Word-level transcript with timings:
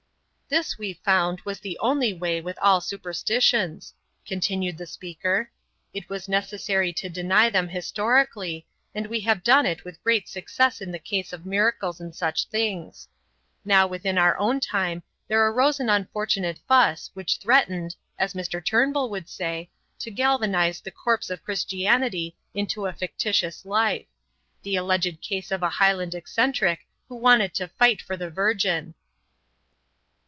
"This, 0.53 0.77
we 0.77 0.91
found, 0.95 1.39
was 1.45 1.61
the 1.61 1.79
only 1.79 2.11
way 2.13 2.41
with 2.41 2.59
all 2.61 2.81
superstitions," 2.81 3.93
continued 4.25 4.77
the 4.77 4.85
speaker; 4.85 5.49
"it 5.93 6.09
was 6.09 6.27
necessary 6.27 6.91
to 6.91 7.07
deny 7.07 7.49
them 7.49 7.69
historically, 7.69 8.67
and 8.93 9.07
we 9.07 9.21
have 9.21 9.43
done 9.43 9.65
it 9.65 9.85
with 9.85 10.03
great 10.03 10.27
success 10.27 10.81
in 10.81 10.91
the 10.91 10.99
case 10.99 11.31
of 11.31 11.45
miracles 11.45 12.01
and 12.01 12.13
such 12.13 12.47
things. 12.49 13.07
Now 13.63 13.87
within 13.87 14.17
our 14.17 14.37
own 14.37 14.59
time 14.59 15.03
there 15.25 15.47
arose 15.47 15.79
an 15.79 15.87
unfortunate 15.87 16.59
fuss 16.67 17.11
which 17.13 17.37
threatened 17.37 17.95
(as 18.19 18.33
Mr. 18.33 18.61
Turnbull 18.61 19.09
would 19.09 19.29
say) 19.29 19.69
to 19.99 20.11
galvanize 20.11 20.81
the 20.81 20.91
corpse 20.91 21.29
of 21.29 21.45
Christianity 21.45 22.35
into 22.53 22.87
a 22.87 22.91
fictitious 22.91 23.63
life 23.63 24.05
the 24.63 24.75
alleged 24.75 25.21
case 25.21 25.49
of 25.49 25.63
a 25.63 25.69
Highland 25.69 26.13
eccentric 26.13 26.85
who 27.07 27.15
wanted 27.15 27.53
to 27.53 27.69
fight 27.69 28.01
for 28.01 28.17
the 28.17 28.29
Virgin." 28.29 28.95